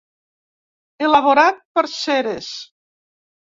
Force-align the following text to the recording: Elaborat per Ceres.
Elaborat 1.09 1.61
per 1.79 1.85
Ceres. 1.99 2.51